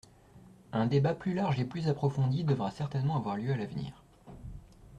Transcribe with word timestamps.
Un 0.71 0.87
débat 0.87 1.13
plus 1.13 1.35
large 1.35 1.59
et 1.59 1.63
plus 1.63 1.87
approfondi 1.87 2.43
devra 2.43 2.71
certainement 2.71 3.17
avoir 3.17 3.37
lieu 3.37 3.51
à 3.51 3.55
l’avenir. 3.55 4.01